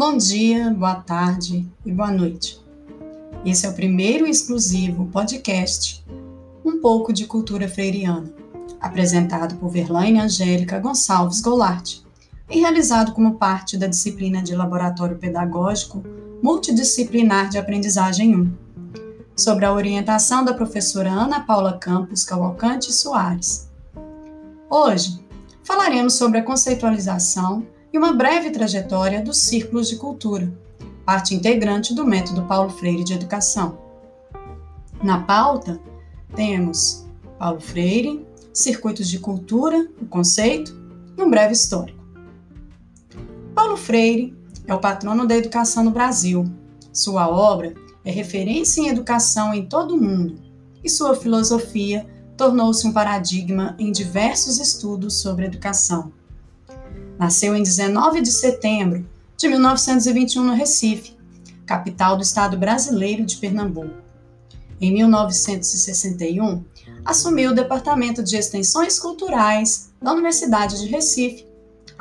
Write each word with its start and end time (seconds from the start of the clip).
Bom 0.00 0.16
dia, 0.16 0.70
boa 0.70 0.94
tarde 0.94 1.70
e 1.84 1.92
boa 1.92 2.10
noite. 2.10 2.58
Esse 3.44 3.66
é 3.66 3.68
o 3.68 3.74
primeiro 3.74 4.26
exclusivo 4.26 5.04
podcast 5.12 6.02
Um 6.64 6.80
pouco 6.80 7.12
de 7.12 7.26
cultura 7.26 7.68
freiriana, 7.68 8.32
apresentado 8.80 9.56
por 9.56 9.68
Verlaine 9.68 10.18
Angélica 10.18 10.78
Gonçalves 10.78 11.42
Goulart 11.42 11.98
e 12.48 12.60
realizado 12.60 13.12
como 13.12 13.34
parte 13.34 13.76
da 13.76 13.86
disciplina 13.86 14.42
de 14.42 14.56
Laboratório 14.56 15.18
Pedagógico 15.18 16.02
Multidisciplinar 16.42 17.50
de 17.50 17.58
Aprendizagem 17.58 18.34
1, 18.34 18.52
sobre 19.36 19.66
a 19.66 19.72
orientação 19.74 20.42
da 20.42 20.54
professora 20.54 21.10
Ana 21.10 21.40
Paula 21.40 21.76
Campos 21.76 22.24
Cavalcante 22.24 22.90
Soares. 22.90 23.68
Hoje 24.70 25.22
falaremos 25.62 26.14
sobre 26.14 26.38
a 26.38 26.42
conceitualização 26.42 27.66
e 27.92 27.98
uma 27.98 28.12
breve 28.12 28.50
trajetória 28.50 29.22
dos 29.22 29.38
círculos 29.38 29.88
de 29.88 29.96
cultura, 29.96 30.52
parte 31.04 31.34
integrante 31.34 31.94
do 31.94 32.04
método 32.04 32.42
Paulo 32.42 32.70
Freire 32.70 33.04
de 33.04 33.14
educação. 33.14 33.78
Na 35.02 35.20
pauta, 35.22 35.80
temos 36.34 37.06
Paulo 37.38 37.60
Freire, 37.60 38.24
circuitos 38.52 39.08
de 39.08 39.18
cultura, 39.18 39.88
o 40.00 40.06
conceito 40.06 40.78
e 41.16 41.22
um 41.22 41.30
breve 41.30 41.52
histórico. 41.52 41.98
Paulo 43.54 43.76
Freire 43.76 44.36
é 44.66 44.74
o 44.74 44.78
patrono 44.78 45.26
da 45.26 45.36
educação 45.36 45.82
no 45.82 45.90
Brasil. 45.90 46.44
Sua 46.92 47.28
obra 47.28 47.74
é 48.04 48.10
referência 48.10 48.80
em 48.80 48.88
educação 48.88 49.52
em 49.52 49.66
todo 49.66 49.94
o 49.94 50.00
mundo 50.00 50.40
e 50.82 50.88
sua 50.88 51.14
filosofia 51.14 52.06
tornou-se 52.36 52.86
um 52.86 52.92
paradigma 52.92 53.74
em 53.78 53.92
diversos 53.92 54.58
estudos 54.58 55.20
sobre 55.20 55.46
educação. 55.46 56.12
Nasceu 57.20 57.54
em 57.54 57.62
19 57.62 58.22
de 58.22 58.32
setembro 58.32 59.06
de 59.36 59.46
1921 59.46 60.42
no 60.42 60.54
Recife, 60.54 61.14
capital 61.66 62.16
do 62.16 62.22
estado 62.22 62.56
brasileiro 62.56 63.26
de 63.26 63.36
Pernambuco. 63.36 63.94
Em 64.80 64.90
1961, 64.90 66.64
assumiu 67.04 67.50
o 67.50 67.54
Departamento 67.54 68.22
de 68.22 68.38
Extensões 68.38 68.98
Culturais 68.98 69.92
da 70.00 70.14
Universidade 70.14 70.80
de 70.80 70.86
Recife, 70.86 71.46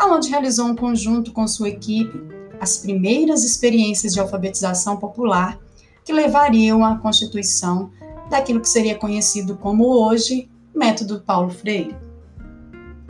onde 0.02 0.30
realizou 0.30 0.68
um 0.68 0.76
conjunto 0.76 1.34
com 1.34 1.46
sua 1.46 1.68
equipe 1.68 2.18
as 2.62 2.78
primeiras 2.78 3.44
experiências 3.44 4.14
de 4.14 4.22
alfabetização 4.22 4.96
popular 4.96 5.60
que 6.06 6.14
levariam 6.14 6.86
à 6.86 6.98
constituição 6.98 7.92
daquilo 8.30 8.62
que 8.62 8.70
seria 8.70 8.98
conhecido 8.98 9.58
como 9.58 9.86
hoje 9.86 10.50
Método 10.74 11.20
Paulo 11.20 11.50
Freire. 11.50 11.94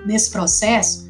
Nesse 0.07 0.31
processo, 0.31 1.08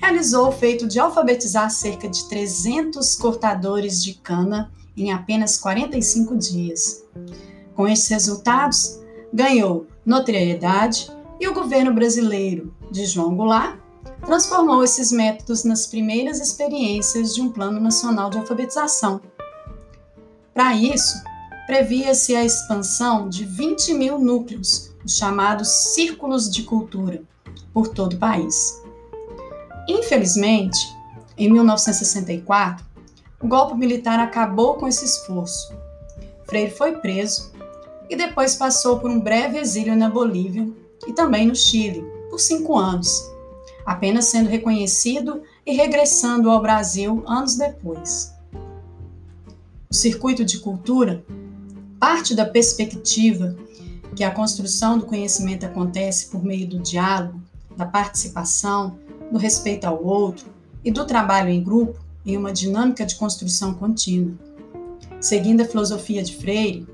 realizou 0.00 0.48
o 0.48 0.52
feito 0.52 0.88
de 0.88 0.98
alfabetizar 0.98 1.70
cerca 1.70 2.08
de 2.08 2.28
300 2.28 3.14
cortadores 3.16 4.02
de 4.02 4.14
cana 4.14 4.72
em 4.96 5.12
apenas 5.12 5.58
45 5.58 6.36
dias. 6.36 7.04
Com 7.74 7.86
esses 7.86 8.08
resultados, 8.08 8.98
ganhou 9.32 9.86
notoriedade 10.04 11.10
e 11.38 11.46
o 11.46 11.54
governo 11.54 11.92
brasileiro 11.92 12.74
de 12.90 13.06
João 13.06 13.36
Goulart 13.36 13.78
transformou 14.24 14.82
esses 14.82 15.12
métodos 15.12 15.64
nas 15.64 15.86
primeiras 15.86 16.40
experiências 16.40 17.34
de 17.34 17.40
um 17.40 17.50
Plano 17.50 17.80
Nacional 17.80 18.30
de 18.30 18.38
Alfabetização. 18.38 19.20
Para 20.52 20.74
isso, 20.74 21.22
previa-se 21.66 22.34
a 22.34 22.44
expansão 22.44 23.28
de 23.28 23.44
20 23.44 23.94
mil 23.94 24.18
núcleos, 24.18 24.90
os 25.04 25.16
chamados 25.16 25.68
círculos 25.68 26.50
de 26.50 26.64
cultura, 26.64 27.22
por 27.72 27.88
todo 27.88 28.14
o 28.14 28.18
país. 28.18 28.82
Infelizmente, 29.88 30.78
em 31.36 31.50
1964, 31.50 32.84
o 33.40 33.48
golpe 33.48 33.74
militar 33.74 34.20
acabou 34.20 34.74
com 34.74 34.86
esse 34.86 35.04
esforço. 35.04 35.72
Freire 36.46 36.70
foi 36.70 36.96
preso 36.96 37.52
e 38.08 38.16
depois 38.16 38.56
passou 38.56 38.98
por 38.98 39.10
um 39.10 39.20
breve 39.20 39.58
exílio 39.58 39.96
na 39.96 40.10
Bolívia 40.10 40.68
e 41.06 41.12
também 41.12 41.46
no 41.46 41.54
Chile, 41.54 42.04
por 42.28 42.38
cinco 42.38 42.76
anos, 42.76 43.30
apenas 43.86 44.26
sendo 44.26 44.50
reconhecido 44.50 45.42
e 45.64 45.72
regressando 45.72 46.50
ao 46.50 46.60
Brasil 46.60 47.22
anos 47.26 47.56
depois. 47.56 48.34
O 49.88 49.94
circuito 49.94 50.44
de 50.44 50.58
cultura 50.58 51.24
parte 51.98 52.34
da 52.34 52.46
perspectiva 52.46 53.56
que 54.16 54.24
a 54.24 54.30
construção 54.30 54.98
do 54.98 55.06
conhecimento 55.06 55.64
acontece 55.64 56.26
por 56.30 56.42
meio 56.42 56.66
do 56.66 56.78
diálogo, 56.78 57.40
da 57.76 57.86
participação, 57.86 58.98
do 59.30 59.38
respeito 59.38 59.84
ao 59.84 60.04
outro 60.04 60.46
e 60.84 60.90
do 60.90 61.04
trabalho 61.06 61.48
em 61.50 61.62
grupo 61.62 61.98
em 62.24 62.36
uma 62.36 62.52
dinâmica 62.52 63.06
de 63.06 63.14
construção 63.14 63.74
contínua. 63.74 64.34
Seguindo 65.20 65.60
a 65.60 65.66
filosofia 65.66 66.22
de 66.22 66.36
Freire, 66.36 66.86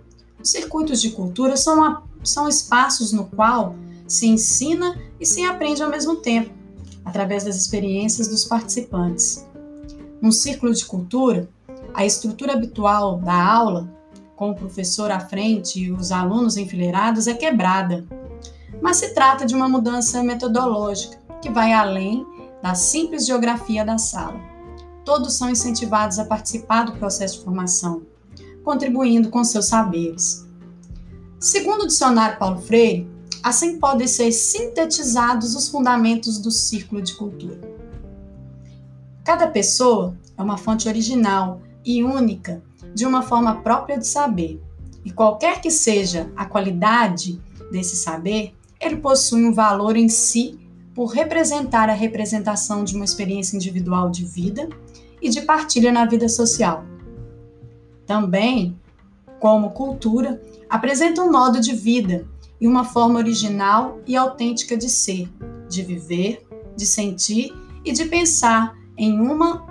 os 0.43 0.51
circuitos 0.51 1.01
de 1.01 1.11
cultura 1.11 1.57
são, 1.57 1.83
a, 1.83 2.03
são 2.23 2.49
espaços 2.49 3.13
no 3.13 3.27
qual 3.27 3.75
se 4.07 4.27
ensina 4.27 4.97
e 5.19 5.27
se 5.27 5.45
aprende 5.45 5.83
ao 5.83 5.91
mesmo 5.91 6.17
tempo, 6.17 6.51
através 7.05 7.45
das 7.45 7.57
experiências 7.57 8.29
dos 8.29 8.45
participantes. 8.45 9.47
Num 10.21 10.33
círculo 10.33 10.73
de 10.73 10.85
cultura, 10.85 11.49
a 11.95 12.05
estrutura 12.05 12.53
habitual 12.53 13.19
da 13.19 13.35
aula, 13.35 13.91
com 14.37 14.51
o 14.51 14.55
professor 14.55 15.11
à 15.11 15.19
frente 15.19 15.81
e 15.81 15.91
os 15.91 16.13
alunos 16.13 16.57
enfileirados, 16.57 17.27
é 17.27 17.35
quebrada. 17.35 18.05
Mas 18.83 18.99
se 18.99 19.15
trata 19.15 19.47
de 19.47 19.55
uma 19.55 19.69
mudança 19.69 20.23
metodológica 20.23 21.19
que 21.41 21.51
vai 21.51 21.73
além 21.73 22.27
da 22.63 22.75
simples 22.75 23.27
geografia 23.27 23.85
da 23.85 23.99
sala. 23.99 24.41
Todos 25.05 25.35
são 25.35 25.49
incentivados 25.49 26.19
a 26.19 26.25
participar 26.25 26.85
do 26.85 26.97
processo 26.97 27.39
de 27.39 27.45
formação, 27.45 28.03
contribuindo 28.65 29.31
com 29.31 29.45
seus 29.45 29.67
saberes. 29.67 30.47
Segundo 31.39 31.83
o 31.83 31.87
dicionário 31.87 32.39
Paulo 32.39 32.61
Freire, 32.61 33.09
assim 33.43 33.79
podem 33.79 34.09
ser 34.09 34.33
sintetizados 34.33 35.55
os 35.55 35.69
fundamentos 35.69 36.39
do 36.39 36.51
círculo 36.51 37.01
de 37.01 37.15
cultura. 37.15 37.61
Cada 39.25 39.47
pessoa 39.47 40.17
é 40.37 40.43
uma 40.43 40.57
fonte 40.57 40.89
original 40.89 41.61
e 41.85 42.03
única 42.03 42.63
de 42.95 43.07
uma 43.07 43.23
forma 43.23 43.63
própria 43.63 43.99
de 43.99 44.07
saber, 44.07 44.61
e 45.05 45.13
qualquer 45.13 45.61
que 45.61 45.71
seja 45.71 46.33
a 46.35 46.45
qualidade 46.45 47.41
desse 47.71 47.95
saber, 47.95 48.55
ele 48.81 48.97
possui 48.97 49.45
um 49.45 49.53
valor 49.53 49.97
em 49.97 50.09
si 50.09 50.59
por 50.97 51.09
representar 51.09 51.91
a 51.91 51.93
representação 51.93 52.83
de 52.83 52.97
uma 52.97 53.05
experiência 53.05 53.55
individual 53.55 54.09
de 54.09 54.25
vida 54.25 54.67
e 55.21 55.29
de 55.29 55.43
partilha 55.43 55.93
na 55.93 56.07
vida 56.07 56.27
social. 56.27 56.87
Também, 58.07 58.81
como 59.39 59.73
cultura, 59.73 60.41
apresenta 60.71 61.23
um 61.23 61.31
modo 61.31 61.61
de 61.61 61.75
vida 61.75 62.27
e 62.59 62.67
uma 62.67 62.83
forma 62.83 63.19
original 63.19 64.01
e 64.07 64.17
autêntica 64.17 64.75
de 64.75 64.89
ser, 64.89 65.29
de 65.69 65.83
viver, 65.83 66.47
de 66.75 66.87
sentir 66.87 67.55
e 67.85 67.93
de 67.93 68.07
pensar 68.07 68.75
em 68.97 69.21
uma 69.21 69.67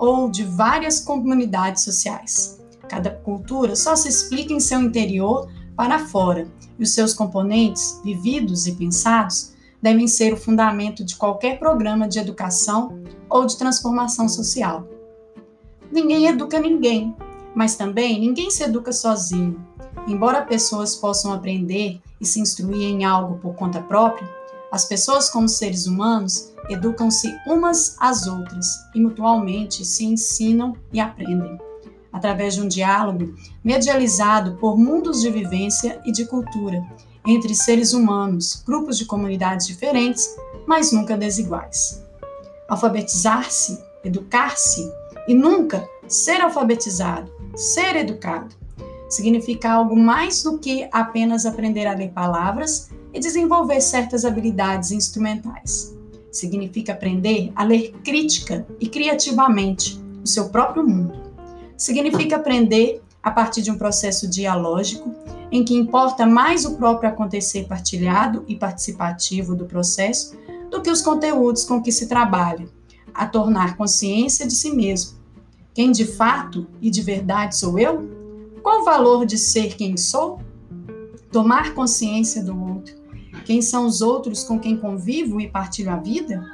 ou 0.00 0.28
de 0.28 0.42
várias 0.42 0.98
comunidades 0.98 1.84
sociais. 1.84 2.60
Cada 2.88 3.10
cultura 3.10 3.76
só 3.76 3.94
se 3.94 4.08
explica 4.08 4.52
em 4.52 4.58
seu 4.58 4.80
interior 4.80 5.48
para 5.76 6.00
fora, 6.00 6.48
e 6.76 6.82
os 6.82 6.90
seus 6.90 7.14
componentes, 7.14 8.00
vividos 8.04 8.66
e 8.66 8.72
pensados, 8.72 9.53
devem 9.84 10.08
ser 10.08 10.32
o 10.32 10.36
fundamento 10.38 11.04
de 11.04 11.14
qualquer 11.14 11.58
programa 11.58 12.08
de 12.08 12.18
educação 12.18 13.02
ou 13.28 13.44
de 13.44 13.58
transformação 13.58 14.26
social. 14.30 14.88
Ninguém 15.92 16.26
educa 16.26 16.58
ninguém, 16.58 17.14
mas 17.54 17.76
também 17.76 18.18
ninguém 18.18 18.50
se 18.50 18.62
educa 18.62 18.94
sozinho. 18.94 19.62
Embora 20.08 20.40
pessoas 20.40 20.96
possam 20.96 21.34
aprender 21.34 22.00
e 22.18 22.24
se 22.24 22.40
instruir 22.40 22.80
em 22.80 23.04
algo 23.04 23.38
por 23.40 23.54
conta 23.56 23.82
própria, 23.82 24.26
as 24.72 24.86
pessoas, 24.86 25.28
como 25.28 25.50
seres 25.50 25.86
humanos, 25.86 26.50
educam-se 26.70 27.28
umas 27.46 27.94
às 28.00 28.26
outras 28.26 28.66
e 28.94 29.00
mutualmente 29.02 29.84
se 29.84 30.06
ensinam 30.06 30.72
e 30.94 30.98
aprendem, 30.98 31.58
através 32.10 32.54
de 32.54 32.62
um 32.62 32.68
diálogo 32.68 33.34
medializado 33.62 34.56
por 34.56 34.78
mundos 34.78 35.20
de 35.20 35.30
vivência 35.30 36.00
e 36.06 36.10
de 36.10 36.24
cultura 36.24 36.82
entre 37.26 37.54
seres 37.54 37.92
humanos, 37.92 38.62
grupos 38.66 38.98
de 38.98 39.06
comunidades 39.06 39.66
diferentes, 39.66 40.36
mas 40.66 40.92
nunca 40.92 41.16
desiguais. 41.16 42.02
Alfabetizar-se, 42.68 43.78
educar-se 44.04 44.90
e 45.26 45.34
nunca 45.34 45.88
ser 46.06 46.40
alfabetizado, 46.40 47.30
ser 47.54 47.96
educado, 47.96 48.54
significa 49.08 49.70
algo 49.70 49.96
mais 49.96 50.42
do 50.42 50.58
que 50.58 50.88
apenas 50.92 51.46
aprender 51.46 51.86
a 51.86 51.94
ler 51.94 52.10
palavras 52.10 52.90
e 53.12 53.20
desenvolver 53.20 53.80
certas 53.80 54.24
habilidades 54.24 54.90
instrumentais. 54.90 55.94
Significa 56.30 56.92
aprender 56.92 57.52
a 57.54 57.64
ler 57.64 57.92
crítica 58.02 58.66
e 58.80 58.88
criativamente 58.88 60.02
o 60.22 60.26
seu 60.26 60.48
próprio 60.48 60.86
mundo. 60.86 61.14
Significa 61.76 62.36
aprender 62.36 63.00
a 63.22 63.30
partir 63.30 63.62
de 63.62 63.70
um 63.70 63.78
processo 63.78 64.28
dialógico 64.28 65.14
em 65.50 65.64
que 65.64 65.74
importa 65.74 66.26
mais 66.26 66.64
o 66.64 66.76
próprio 66.76 67.08
acontecer 67.08 67.66
partilhado 67.66 68.44
e 68.48 68.56
participativo 68.56 69.54
do 69.54 69.66
processo 69.66 70.36
do 70.70 70.82
que 70.82 70.90
os 70.90 71.00
conteúdos 71.00 71.64
com 71.64 71.82
que 71.82 71.92
se 71.92 72.08
trabalha, 72.08 72.68
a 73.14 73.26
tornar 73.26 73.76
consciência 73.76 74.46
de 74.46 74.52
si 74.52 74.70
mesmo, 74.70 75.18
Quem 75.72 75.90
de 75.90 76.04
fato 76.04 76.68
e 76.80 76.88
de 76.88 77.02
verdade 77.02 77.56
sou 77.56 77.78
eu? 77.78 78.08
Qual 78.62 78.82
o 78.82 78.84
valor 78.84 79.26
de 79.26 79.36
ser 79.36 79.74
quem 79.76 79.96
sou? 79.96 80.40
Tomar 81.32 81.74
consciência 81.74 82.44
do 82.44 82.56
outro. 82.58 82.94
Quem 83.44 83.60
são 83.60 83.84
os 83.84 84.00
outros 84.00 84.44
com 84.44 84.58
quem 84.58 84.76
convivo 84.76 85.40
e 85.40 85.50
partilho 85.50 85.90
a 85.90 85.96
vida? 85.96 86.44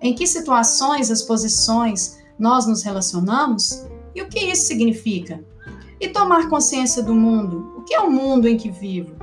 Em 0.00 0.14
que 0.14 0.26
situações, 0.26 1.10
as 1.10 1.22
posições 1.22 2.18
nós 2.38 2.66
nos 2.66 2.82
relacionamos? 2.82 3.86
E 4.14 4.22
o 4.22 4.28
que 4.28 4.40
isso 4.40 4.66
significa? 4.66 5.44
E 6.00 6.08
tomar 6.08 6.48
consciência 6.48 7.02
do 7.02 7.14
mundo. 7.14 7.75
Que 7.86 7.94
é 7.94 8.00
o 8.00 8.10
mundo 8.10 8.48
em 8.48 8.56
que 8.56 8.68
vivo? 8.68 9.14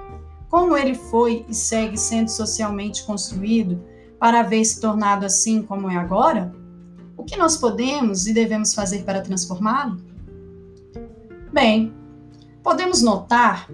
Como 0.50 0.78
ele 0.78 0.96
foi 0.96 1.46
e 1.50 1.54
segue 1.54 1.98
sendo 1.98 2.30
socialmente 2.30 3.04
construído 3.04 3.84
para 4.18 4.40
haver 4.40 4.64
se 4.64 4.80
tornado 4.80 5.26
assim 5.26 5.62
como 5.62 5.90
é 5.90 5.98
agora? 5.98 6.56
O 7.18 7.26
que 7.26 7.36
nós 7.36 7.58
podemos 7.58 8.26
e 8.26 8.34
devemos 8.34 8.74
fazer 8.74 9.04
para 9.04 9.22
transformá-lo? 9.22 9.98
Bem, 11.52 11.94
podemos 12.64 13.02
notar 13.02 13.70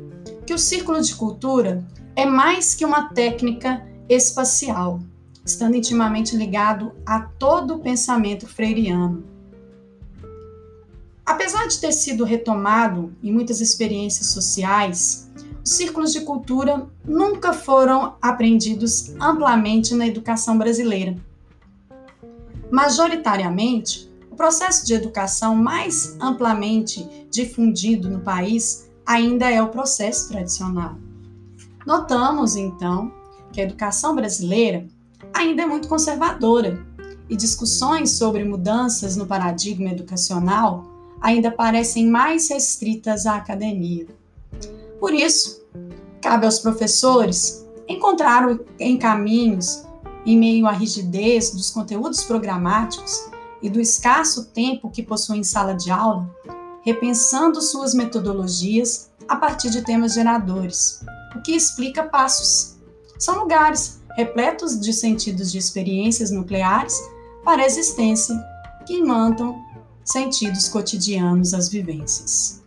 que 0.46 0.54
o 0.54 0.58
círculo 0.58 1.00
de 1.02 1.14
cultura 1.16 1.88
é 2.16 2.26
mais 2.26 2.74
que 2.74 2.84
uma 2.84 3.10
técnica 3.10 3.88
espacial, 4.10 5.00
estando 5.46 5.76
intimamente 5.76 6.36
ligado 6.36 6.94
a 7.06 7.22
todo 7.22 7.76
o 7.76 7.80
pensamento 7.80 8.48
freiriano. 8.48 9.24
Apesar 11.30 11.68
de 11.68 11.78
ter 11.78 11.92
sido 11.92 12.24
retomado 12.24 13.16
em 13.22 13.32
muitas 13.32 13.62
experiências 13.62 14.32
sociais, 14.32 15.30
os 15.64 15.74
círculos 15.74 16.12
de 16.12 16.22
cultura 16.22 16.90
nunca 17.06 17.54
foram 17.54 18.16
aprendidos 18.20 19.14
amplamente 19.22 19.94
na 19.94 20.08
educação 20.08 20.58
brasileira. 20.58 21.16
Majoritariamente, 22.72 24.12
o 24.32 24.36
processo 24.36 24.84
de 24.88 24.96
educação 24.96 25.56
mais 25.56 26.18
amplamente 26.20 27.08
difundido 27.30 28.10
no 28.10 28.22
país 28.22 28.90
ainda 29.06 29.52
é 29.52 29.62
o 29.62 29.70
processo 29.70 30.30
tradicional. 30.30 30.96
Notamos, 31.86 32.56
então, 32.56 33.14
que 33.54 33.62
a 33.62 33.66
educação 33.66 34.16
brasileira 34.16 34.88
ainda 35.32 35.62
é 35.62 35.68
muito 35.68 35.88
conservadora 35.88 36.84
e 37.30 37.36
discussões 37.36 38.14
sobre 38.14 38.44
mudanças 38.44 39.16
no 39.16 39.28
paradigma 39.28 39.92
educacional 39.92 40.89
ainda 41.22 41.52
parecem 41.52 42.08
mais 42.08 42.50
restritas 42.50 43.26
à 43.26 43.36
academia. 43.36 44.08
Por 45.00 45.14
isso, 45.14 45.64
cabe 46.22 46.46
aos 46.46 46.60
professores 46.60 47.66
encontrar 47.88 48.58
em 48.78 48.98
caminhos, 48.98 49.84
em 50.26 50.38
meio 50.38 50.68
à 50.68 50.72
rigidez 50.72 51.52
dos 51.52 51.72
conteúdos 51.72 52.24
programáticos 52.24 53.30
e 53.62 53.70
do 53.70 53.80
escasso 53.80 54.46
tempo 54.48 54.90
que 54.90 55.04
possuem 55.04 55.40
em 55.40 55.44
sala 55.44 55.74
de 55.74 55.90
aula, 55.90 56.30
repensando 56.82 57.62
suas 57.62 57.94
metodologias 57.94 59.10
a 59.28 59.36
partir 59.36 59.70
de 59.70 59.82
temas 59.82 60.14
geradores, 60.14 61.04
o 61.36 61.42
que 61.42 61.52
explica 61.52 62.04
passos. 62.04 62.78
São 63.18 63.40
lugares 63.40 64.02
repletos 64.16 64.80
de 64.80 64.94
sentidos 64.94 65.52
de 65.52 65.58
experiências 65.58 66.32
nucleares 66.32 66.96
para 67.44 67.64
a 67.64 67.66
existência 67.66 68.36
que 68.86 68.96
imantam 68.96 69.56
sentidos 70.12 70.68
cotidianos 70.68 71.54
às 71.54 71.70
vivências. 71.70 72.59